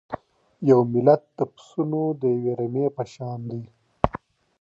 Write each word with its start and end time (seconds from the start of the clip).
یو 0.69 0.79
ملت 0.93 1.21
د 1.37 1.39
پسونو 1.53 2.03
د 2.21 2.23
یوې 2.35 2.51
رمې 2.59 2.85
په 2.95 3.03
شان 3.13 3.39
دی. 3.51 3.63